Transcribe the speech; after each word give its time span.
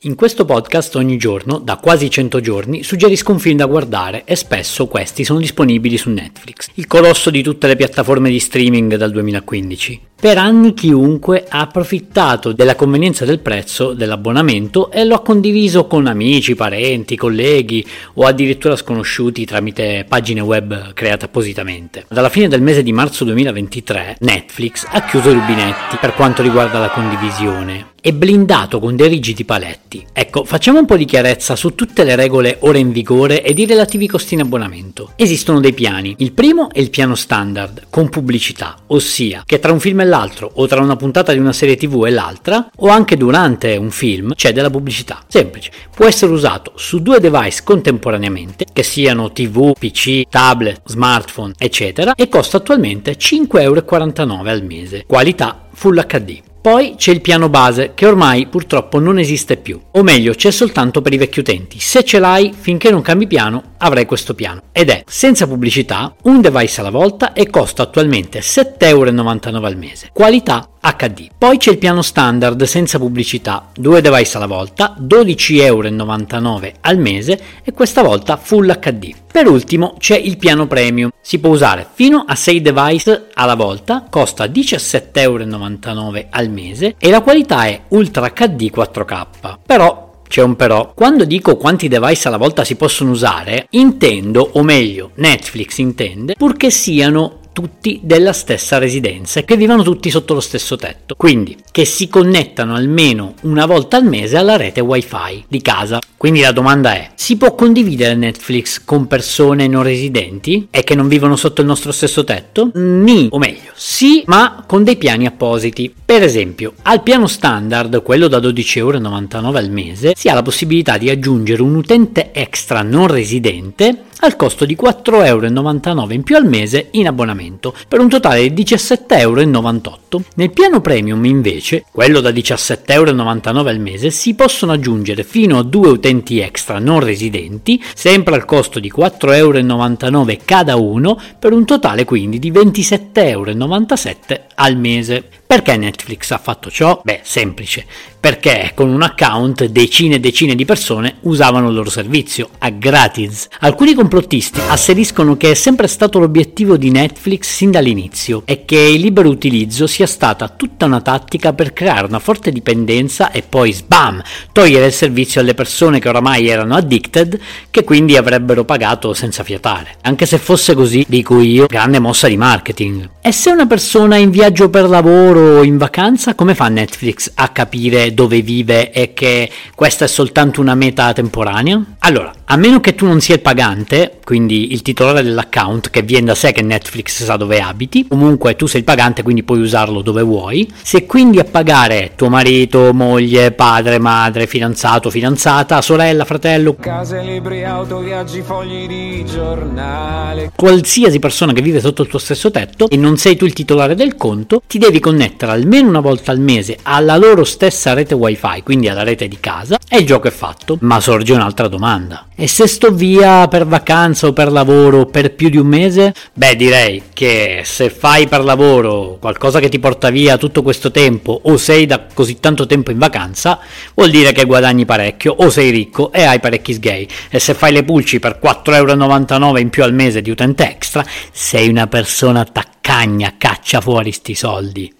In 0.00 0.14
questo 0.14 0.44
podcast 0.44 0.94
ogni 0.96 1.16
giorno, 1.16 1.58
da 1.58 1.78
quasi 1.78 2.10
100 2.10 2.40
giorni, 2.40 2.82
suggerisco 2.82 3.32
un 3.32 3.38
film 3.38 3.56
da 3.56 3.64
guardare 3.64 4.24
e 4.26 4.36
spesso 4.36 4.88
questi 4.88 5.24
sono 5.24 5.38
disponibili 5.38 5.96
su 5.96 6.10
Netflix, 6.10 6.68
il 6.74 6.86
colosso 6.86 7.30
di 7.30 7.42
tutte 7.42 7.66
le 7.66 7.76
piattaforme 7.76 8.28
di 8.28 8.38
streaming 8.38 8.96
dal 8.96 9.10
2015. 9.10 10.00
Per 10.18 10.38
anni 10.38 10.72
chiunque 10.72 11.44
ha 11.46 11.60
approfittato 11.60 12.52
della 12.52 12.74
convenienza 12.74 13.26
del 13.26 13.40
prezzo 13.40 13.92
dell'abbonamento 13.92 14.90
e 14.90 15.04
lo 15.04 15.16
ha 15.16 15.20
condiviso 15.20 15.86
con 15.86 16.06
amici, 16.06 16.54
parenti, 16.54 17.16
colleghi 17.16 17.86
o 18.14 18.24
addirittura 18.24 18.76
sconosciuti 18.76 19.44
tramite 19.44 20.06
pagine 20.08 20.40
web 20.40 20.94
create 20.94 21.26
appositamente. 21.26 22.06
Dalla 22.08 22.30
fine 22.30 22.48
del 22.48 22.62
mese 22.62 22.82
di 22.82 22.94
marzo 22.94 23.24
2023 23.24 24.16
Netflix 24.20 24.86
ha 24.90 25.04
chiuso 25.04 25.28
i 25.28 25.34
rubinetti 25.34 25.98
per 26.00 26.14
quanto 26.14 26.40
riguarda 26.40 26.78
la 26.78 26.90
condivisione 26.90 27.94
è 28.06 28.12
blindato 28.12 28.78
con 28.78 28.94
dei 28.94 29.08
rigidi 29.08 29.44
paletti. 29.44 30.06
Ecco, 30.12 30.44
facciamo 30.44 30.78
un 30.78 30.86
po' 30.86 30.96
di 30.96 31.04
chiarezza 31.04 31.56
su 31.56 31.74
tutte 31.74 32.04
le 32.04 32.14
regole 32.14 32.58
ora 32.60 32.78
in 32.78 32.92
vigore 32.92 33.42
ed 33.42 33.58
i 33.58 33.66
relativi 33.66 34.06
costi 34.06 34.34
in 34.34 34.42
abbonamento. 34.42 35.10
Esistono 35.16 35.58
dei 35.58 35.72
piani. 35.72 36.14
Il 36.18 36.30
primo 36.30 36.70
è 36.70 36.78
il 36.78 36.90
piano 36.90 37.16
standard, 37.16 37.86
con 37.90 38.08
pubblicità, 38.08 38.76
ossia 38.86 39.42
che 39.44 39.58
tra 39.58 39.72
un 39.72 39.80
film 39.80 40.02
e 40.02 40.05
l'altro, 40.06 40.50
o 40.54 40.66
tra 40.66 40.80
una 40.80 40.96
puntata 40.96 41.32
di 41.32 41.38
una 41.38 41.52
serie 41.52 41.76
tv 41.76 42.04
e 42.06 42.10
l'altra, 42.10 42.70
o 42.76 42.88
anche 42.88 43.16
durante 43.16 43.76
un 43.76 43.90
film, 43.90 44.34
c'è 44.34 44.52
della 44.52 44.70
pubblicità. 44.70 45.22
Semplice. 45.26 45.70
Può 45.94 46.06
essere 46.06 46.32
usato 46.32 46.72
su 46.76 47.00
due 47.00 47.20
device 47.20 47.62
contemporaneamente, 47.64 48.64
che 48.72 48.82
siano 48.82 49.32
tv, 49.32 49.72
pc, 49.78 50.28
tablet, 50.28 50.80
smartphone, 50.84 51.54
eccetera, 51.58 52.14
e 52.14 52.28
costa 52.28 52.58
attualmente 52.58 53.16
5,49€ 53.16 54.48
al 54.48 54.64
mese. 54.64 55.04
Qualità 55.06 55.66
Full 55.72 56.06
HD. 56.06 56.45
Poi 56.66 56.94
c'è 56.96 57.12
il 57.12 57.20
piano 57.20 57.48
base 57.48 57.92
che 57.94 58.06
ormai 58.06 58.48
purtroppo 58.48 58.98
non 58.98 59.20
esiste 59.20 59.56
più, 59.56 59.80
o 59.88 60.02
meglio 60.02 60.34
c'è 60.34 60.50
soltanto 60.50 61.00
per 61.00 61.12
i 61.12 61.16
vecchi 61.16 61.38
utenti. 61.38 61.78
Se 61.78 62.02
ce 62.02 62.18
l'hai, 62.18 62.52
finché 62.58 62.90
non 62.90 63.02
cambi 63.02 63.28
piano, 63.28 63.74
avrai 63.78 64.04
questo 64.04 64.34
piano. 64.34 64.62
Ed 64.72 64.90
è 64.90 65.04
senza 65.06 65.46
pubblicità, 65.46 66.12
un 66.24 66.40
device 66.40 66.80
alla 66.80 66.90
volta 66.90 67.34
e 67.34 67.48
costa 67.50 67.84
attualmente 67.84 68.40
7,99€ 68.40 69.64
al 69.64 69.76
mese. 69.76 70.10
Qualità 70.12 70.70
HD. 70.80 71.28
Poi 71.36 71.58
c'è 71.58 71.70
il 71.70 71.78
piano 71.78 72.02
standard 72.02 72.62
senza 72.64 72.98
pubblicità, 72.98 73.70
due 73.74 74.00
device 74.00 74.36
alla 74.36 74.46
volta, 74.46 74.94
12,99€ 75.00 76.72
al 76.80 76.98
mese 76.98 77.40
e 77.62 77.72
questa 77.72 78.02
volta 78.02 78.36
Full 78.36 78.78
HD. 78.78 79.14
Per 79.30 79.46
ultimo 79.48 79.96
c'è 79.98 80.16
il 80.16 80.36
piano 80.36 80.66
premium, 80.66 81.10
si 81.20 81.38
può 81.38 81.50
usare 81.50 81.86
fino 81.92 82.24
a 82.26 82.34
6 82.34 82.60
device 82.60 83.26
alla 83.34 83.54
volta, 83.54 84.06
costa 84.08 84.44
17,99€ 84.46 86.26
al 86.30 86.50
mese 86.50 86.94
e 86.98 87.10
la 87.10 87.20
qualità 87.20 87.66
è 87.66 87.82
Ultra 87.88 88.30
HD 88.30 88.70
4K. 88.74 89.58
Però 89.66 90.06
c'è 90.28 90.42
un 90.42 90.56
però. 90.56 90.92
Quando 90.94 91.24
dico 91.24 91.56
quanti 91.56 91.88
device 91.88 92.28
alla 92.28 92.36
volta 92.36 92.64
si 92.64 92.76
possono 92.76 93.10
usare, 93.10 93.66
intendo, 93.70 94.48
o 94.54 94.62
meglio, 94.62 95.10
Netflix 95.16 95.78
intende, 95.78 96.34
purché 96.34 96.70
siano 96.70 97.40
tutti 97.56 98.00
della 98.02 98.34
stessa 98.34 98.76
residenza 98.76 99.40
e 99.40 99.46
che 99.46 99.56
vivano 99.56 99.82
tutti 99.82 100.10
sotto 100.10 100.34
lo 100.34 100.40
stesso 100.40 100.76
tetto. 100.76 101.14
Quindi 101.16 101.56
che 101.72 101.86
si 101.86 102.06
connettano 102.06 102.74
almeno 102.74 103.32
una 103.44 103.64
volta 103.64 103.96
al 103.96 104.04
mese 104.04 104.36
alla 104.36 104.58
rete 104.58 104.80
wifi 104.80 105.42
di 105.48 105.62
casa. 105.62 106.00
Quindi 106.18 106.40
la 106.40 106.52
domanda 106.52 106.92
è, 106.92 107.12
si 107.14 107.38
può 107.38 107.54
condividere 107.54 108.14
Netflix 108.14 108.84
con 108.84 109.06
persone 109.06 109.68
non 109.68 109.84
residenti 109.84 110.68
e 110.70 110.84
che 110.84 110.94
non 110.94 111.08
vivono 111.08 111.34
sotto 111.36 111.62
il 111.62 111.66
nostro 111.66 111.92
stesso 111.92 112.24
tetto? 112.24 112.72
Ni, 112.74 113.28
o 113.30 113.38
meglio, 113.38 113.70
sì, 113.74 114.22
ma 114.26 114.62
con 114.66 114.84
dei 114.84 114.96
piani 114.96 115.24
appositi. 115.24 115.94
Per 116.04 116.22
esempio, 116.22 116.74
al 116.82 117.02
piano 117.02 117.26
standard, 117.26 118.02
quello 118.02 118.28
da 118.28 118.38
12,99€ 118.38 119.56
al 119.56 119.70
mese, 119.70 120.12
si 120.14 120.28
ha 120.28 120.34
la 120.34 120.42
possibilità 120.42 120.98
di 120.98 121.08
aggiungere 121.08 121.62
un 121.62 121.74
utente 121.74 122.32
extra 122.32 122.82
non 122.82 123.06
residente 123.06 124.04
al 124.20 124.36
costo 124.36 124.64
di 124.64 124.76
4,99€ 124.80 126.12
in 126.12 126.22
più 126.22 126.36
al 126.36 126.46
mese 126.46 126.88
in 126.92 127.06
abbonamento, 127.06 127.45
per 127.88 128.00
un 128.00 128.08
totale 128.08 128.52
di 128.52 128.62
17,98€. 128.62 130.22
Nel 130.34 130.50
piano 130.50 130.80
premium 130.80 131.24
invece, 131.24 131.84
quello 131.90 132.20
da 132.20 132.30
17,99€ 132.30 133.66
al 133.66 133.80
mese, 133.80 134.10
si 134.10 134.34
possono 134.34 134.72
aggiungere 134.72 135.22
fino 135.24 135.58
a 135.58 135.62
due 135.62 135.88
utenti 135.88 136.38
extra 136.40 136.78
non 136.78 137.00
residenti, 137.00 137.82
sempre 137.94 138.34
al 138.34 138.44
costo 138.44 138.80
di 138.80 138.92
4,99€ 138.94 140.38
cada 140.44 140.76
uno, 140.76 141.18
per 141.38 141.52
un 141.52 141.64
totale 141.64 142.04
quindi 142.04 142.38
di 142.38 142.50
27,97€ 142.50 144.40
al 144.54 144.76
mese. 144.76 145.28
Perché 145.46 145.76
Netflix 145.76 146.32
ha 146.32 146.38
fatto 146.38 146.70
ciò? 146.70 147.00
Beh, 147.04 147.20
semplice, 147.22 147.86
perché 148.18 148.72
con 148.74 148.88
un 148.88 149.02
account 149.02 149.66
decine 149.66 150.16
e 150.16 150.20
decine 150.20 150.56
di 150.56 150.64
persone 150.64 151.18
usavano 151.20 151.68
il 151.68 151.74
loro 151.74 151.88
servizio 151.88 152.48
a 152.58 152.70
gratis. 152.70 153.46
Alcuni 153.60 153.94
complottisti 153.94 154.60
asseriscono 154.66 155.36
che 155.36 155.52
è 155.52 155.54
sempre 155.54 155.86
stato 155.86 156.18
l'obiettivo 156.18 156.76
di 156.76 156.90
Netflix 156.90 157.54
sin 157.54 157.70
dall'inizio 157.70 158.42
e 158.44 158.64
che 158.64 158.76
il 158.76 159.00
libero 159.00 159.28
utilizzo 159.28 159.86
sia 159.86 160.08
stata 160.08 160.48
tutta 160.48 160.86
una 160.86 161.00
tattica 161.00 161.52
per 161.52 161.72
creare 161.72 162.08
una 162.08 162.18
forte 162.18 162.50
dipendenza 162.50 163.30
e 163.30 163.42
poi 163.48 163.72
sbam, 163.72 164.20
togliere 164.50 164.86
il 164.86 164.92
servizio 164.92 165.40
alle 165.40 165.54
persone 165.54 166.00
che 166.00 166.08
oramai 166.08 166.48
erano 166.48 166.74
addicted, 166.74 167.38
che 167.70 167.84
quindi 167.84 168.16
avrebbero 168.16 168.64
pagato 168.64 169.14
senza 169.14 169.44
fiatare. 169.44 169.98
Anche 170.02 170.26
se 170.26 170.38
fosse 170.38 170.74
così, 170.74 171.04
dico 171.06 171.40
io, 171.40 171.66
grande 171.66 172.00
mossa 172.00 172.26
di 172.26 172.36
marketing. 172.36 173.10
E 173.20 173.30
se 173.30 173.50
una 173.50 173.66
persona 173.66 174.16
è 174.16 174.18
in 174.18 174.30
viaggio 174.30 174.68
per 174.70 174.88
lavoro 174.88 175.35
o 175.36 175.62
in 175.62 175.76
vacanza, 175.76 176.34
come 176.34 176.54
fa 176.54 176.68
Netflix 176.68 177.30
a 177.34 177.48
capire 177.48 178.14
dove 178.14 178.40
vive 178.40 178.90
e 178.90 179.12
che 179.12 179.50
questa 179.74 180.06
è 180.06 180.08
soltanto 180.08 180.60
una 180.60 180.74
meta 180.74 181.12
temporanea? 181.12 181.82
Allora, 182.00 182.32
a 182.46 182.56
meno 182.56 182.80
che 182.80 182.94
tu 182.94 183.06
non 183.06 183.20
sia 183.20 183.34
il 183.34 183.40
pagante, 183.40 184.18
quindi 184.24 184.72
il 184.72 184.82
titolare 184.82 185.22
dell'account, 185.22 185.90
che 185.90 186.02
viene 186.02 186.26
da 186.26 186.34
sé 186.34 186.52
che 186.52 186.62
Netflix 186.62 187.22
sa 187.24 187.36
dove 187.36 187.60
abiti, 187.60 188.06
comunque 188.06 188.56
tu 188.56 188.66
sei 188.66 188.80
il 188.80 188.86
pagante 188.86 189.22
quindi 189.22 189.42
puoi 189.42 189.60
usarlo 189.60 190.00
dove 190.00 190.22
vuoi, 190.22 190.72
se 190.80 191.04
quindi 191.06 191.38
a 191.38 191.44
pagare 191.44 192.12
tuo 192.16 192.28
marito, 192.28 192.92
moglie, 192.94 193.52
padre, 193.52 193.98
madre, 193.98 194.46
fidanzato, 194.46 195.10
fidanzata, 195.10 195.82
sorella, 195.82 196.24
fratello, 196.24 196.76
case, 196.76 197.20
libri, 197.22 197.64
auto, 197.64 197.98
viaggi, 197.98 198.42
fogli 198.42 198.86
di 198.86 199.24
giornale, 199.26 200.52
qualsiasi 200.54 201.18
persona 201.18 201.52
che 201.52 201.62
vive 201.62 201.80
sotto 201.80 202.02
il 202.02 202.08
tuo 202.08 202.18
stesso 202.18 202.50
tetto 202.50 202.88
e 202.88 202.96
non 202.96 203.16
sei 203.16 203.36
tu 203.36 203.44
il 203.44 203.52
titolare 203.52 203.94
del 203.94 204.16
conto, 204.16 204.62
ti 204.66 204.78
devi 204.78 205.00
connettere 205.00 205.25
almeno 205.50 205.88
una 205.88 206.00
volta 206.00 206.32
al 206.32 206.40
mese 206.40 206.78
alla 206.82 207.16
loro 207.16 207.44
stessa 207.44 207.92
rete 207.92 208.14
wifi, 208.14 208.62
quindi 208.62 208.88
alla 208.88 209.02
rete 209.02 209.28
di 209.28 209.38
casa, 209.40 209.78
e 209.88 209.98
il 209.98 210.06
gioco 210.06 210.28
è 210.28 210.30
fatto. 210.30 210.78
Ma 210.80 211.00
sorge 211.00 211.32
un'altra 211.32 211.68
domanda. 211.68 212.26
E 212.38 212.48
se 212.48 212.66
sto 212.66 212.90
via 212.90 213.48
per 213.48 213.66
vacanza 213.66 214.26
o 214.26 214.32
per 214.32 214.52
lavoro 214.52 215.06
per 215.06 215.34
più 215.34 215.48
di 215.48 215.56
un 215.56 215.66
mese? 215.66 216.12
Beh, 216.34 216.54
direi 216.54 217.02
che 217.14 217.62
se 217.64 217.88
fai 217.88 218.28
per 218.28 218.44
lavoro 218.44 219.16
qualcosa 219.18 219.58
che 219.58 219.70
ti 219.70 219.78
porta 219.78 220.10
via 220.10 220.36
tutto 220.36 220.62
questo 220.62 220.90
tempo 220.90 221.40
o 221.44 221.56
sei 221.56 221.86
da 221.86 222.04
così 222.12 222.38
tanto 222.38 222.66
tempo 222.66 222.90
in 222.90 222.98
vacanza, 222.98 223.58
vuol 223.94 224.10
dire 224.10 224.32
che 224.32 224.44
guadagni 224.44 224.84
parecchio 224.84 225.34
o 225.38 225.48
sei 225.48 225.70
ricco 225.70 226.12
e 226.12 226.24
hai 226.24 226.40
parecchi 226.40 226.74
sgay. 226.74 227.08
E 227.30 227.38
se 227.38 227.54
fai 227.54 227.72
le 227.72 227.84
pulci 227.84 228.18
per 228.18 228.38
4,99€ 228.42 229.58
in 229.58 229.70
più 229.70 229.82
al 229.82 229.94
mese 229.94 230.20
di 230.20 230.30
utente 230.30 230.68
extra, 230.68 231.04
sei 231.32 231.68
una 231.68 231.86
persona 231.86 232.44
taccagna, 232.44 233.34
caccia 233.38 233.80
fuori 233.80 234.12
sti 234.12 234.34
soldi. 234.34 234.95